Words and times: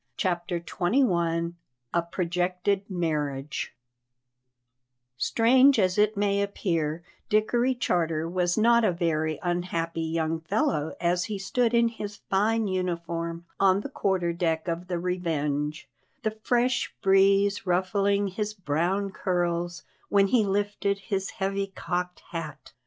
CHAPTER 0.17 0.59
XXI 0.59 1.53
A 1.93 2.01
PROJECTED 2.01 2.89
MARRIAGE 2.89 3.71
Strange 5.15 5.77
as 5.77 5.99
it 5.99 6.17
may 6.17 6.41
appear, 6.41 7.03
Dickory 7.29 7.75
Charter 7.75 8.27
was 8.27 8.57
not 8.57 8.83
a 8.83 8.91
very 8.91 9.37
unhappy 9.43 10.01
young 10.01 10.39
fellow 10.39 10.95
as 10.99 11.25
he 11.25 11.37
stood 11.37 11.75
in 11.75 11.87
his 11.87 12.15
fine 12.31 12.65
uniform 12.65 13.45
on 13.59 13.81
the 13.81 13.89
quarter 13.89 14.33
deck 14.33 14.67
of 14.67 14.87
the 14.87 14.97
Revenge, 14.97 15.87
the 16.23 16.31
fresh 16.31 16.91
breeze 17.03 17.67
ruffling 17.67 18.29
his 18.29 18.55
brown 18.55 19.11
curls 19.11 19.83
when 20.09 20.25
he 20.29 20.43
lifted 20.43 20.97
his 20.97 21.29
heavy 21.29 21.67
cocked 21.75 22.21
hat. 22.31 22.73